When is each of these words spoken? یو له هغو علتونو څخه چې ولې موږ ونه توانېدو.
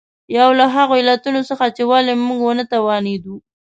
یو 0.37 0.49
له 0.59 0.65
هغو 0.75 0.93
علتونو 1.01 1.41
څخه 1.49 1.65
چې 1.75 1.83
ولې 1.91 2.13
موږ 2.27 2.39
ونه 2.43 2.63
توانېدو. 2.73 3.35